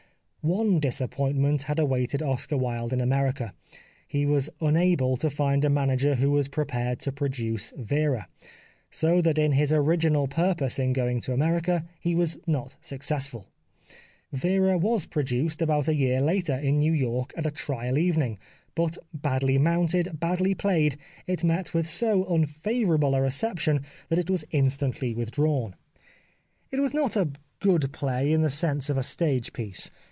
One 0.43 0.79
disappointment 0.79 1.61
had 1.61 1.77
awaited 1.77 2.23
Oscar 2.23 2.57
Wilde 2.57 2.93
in 2.93 2.99
America; 2.99 3.53
he 4.07 4.25
was 4.25 4.49
unable 4.59 5.15
to 5.17 5.29
find 5.29 5.63
a 5.63 5.69
manager 5.69 6.15
who 6.15 6.31
was 6.31 6.47
prepared 6.47 6.97
to 7.01 7.11
produce'' 7.11 7.71
Vera," 7.77 8.27
so 8.89 9.21
that 9.21 9.37
in 9.37 9.51
his 9.51 9.71
original 9.71 10.27
purpose 10.27 10.79
in 10.79 10.93
going 10.93 11.19
to 11.21 11.33
America 11.33 11.85
he 11.99 12.15
was 12.15 12.39
not 12.47 12.75
successful." 12.81 13.45
Vera" 14.33 14.75
was 14.89 15.05
produced 15.05 15.61
about 15.61 15.87
a 15.87 15.93
year 15.93 16.19
later 16.19 16.55
in 16.57 16.79
New 16.79 16.91
York 16.93 17.31
at 17.37 17.43
atrial 17.43 17.99
evening, 17.99 18.39
but 18.73 18.97
badly 19.13 19.59
mounted, 19.59 20.19
badly 20.19 20.55
played, 20.55 20.97
it 21.27 21.43
met 21.43 21.71
with 21.71 21.85
so 21.85 22.25
unfavour 22.25 22.95
able 22.95 23.13
a 23.13 23.21
reception 23.21 23.85
that 24.09 24.17
it 24.17 24.31
was 24.31 24.43
instantly 24.49 25.13
withdrawn. 25.13 25.75
It 26.71 26.79
was 26.79 26.95
not 26.95 27.15
a 27.15 27.29
good 27.59 27.93
play 27.93 28.33
in 28.33 28.41
the 28.41 28.49
sense 28.49 28.89
of 28.89 28.97
a 28.97 29.03
stage 29.03 29.53
piece. 29.53 29.91